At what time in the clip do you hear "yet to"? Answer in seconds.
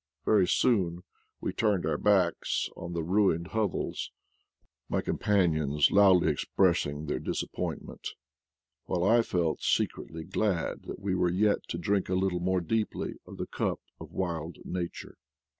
11.29-11.77